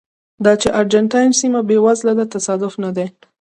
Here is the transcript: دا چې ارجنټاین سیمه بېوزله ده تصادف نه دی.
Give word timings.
دا 0.45 0.53
چې 0.61 0.67
ارجنټاین 0.79 1.31
سیمه 1.41 1.61
بېوزله 1.67 2.13
ده 2.19 2.25
تصادف 2.35 2.73
نه 2.83 2.89
دی. 2.95 3.07